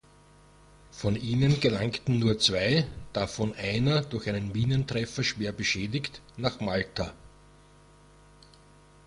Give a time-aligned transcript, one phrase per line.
[0.89, 7.13] Von ihnen gelangten nur zwei, davon einer durch einen Minentreffer schwer beschädigt, nach Malta.